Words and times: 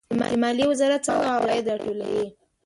د 0.19 0.21
مالیې 0.41 0.65
وزارت 0.71 1.01
څنګه 1.07 1.29
عواید 1.35 1.65
راټولوي؟ 1.69 2.25